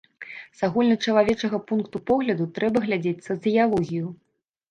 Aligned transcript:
З 0.59 0.63
агульначалавечага 0.67 1.59
пункту 1.71 2.01
погляду, 2.09 2.47
трэба 2.57 2.77
глядзець 2.87 3.25
сацыялогію. 3.29 4.07